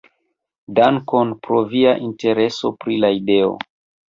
Dankon 0.77 1.35
pro 1.45 1.61
via 1.75 1.93
intereso 2.09 2.75
pri 2.85 2.99
la 3.05 3.13
ideo! 3.21 3.53